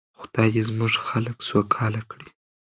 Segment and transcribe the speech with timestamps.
[0.19, 2.29] خدای دې زموږ خلک سوکاله کړي.